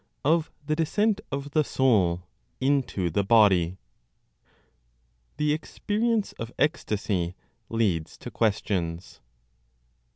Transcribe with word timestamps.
Of 0.25 0.49
the 0.65 0.75
Descent 0.75 1.21
of 1.31 1.51
the 1.51 1.63
Soul 1.63 2.23
Into 2.59 3.11
the 3.11 3.23
Body. 3.23 3.77
THE 5.37 5.53
EXPERIENCE 5.53 6.31
OF 6.39 6.51
ECSTASY 6.57 7.35
LEADS 7.69 8.17
TO 8.17 8.31
QUESTIONS. 8.31 9.19